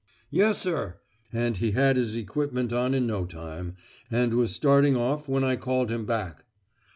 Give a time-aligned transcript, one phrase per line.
[0.31, 0.97] "Yes, sir!"
[1.31, 3.75] and he had his equipment on in no time,
[4.09, 6.43] and was starting off when I called him back.